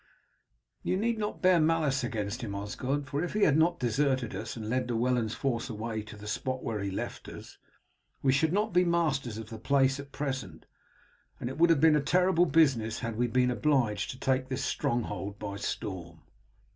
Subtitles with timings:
[0.81, 4.55] "You need not bear malice against him, Osgod; for if he had not deserted us
[4.57, 7.59] and led Llewellyn's force away to the spot where he left us,
[8.23, 10.65] we should not be masters of the place as at present,
[11.39, 14.65] and it would have been a terrible business had we been obliged to take this
[14.65, 16.21] stronghold by storm."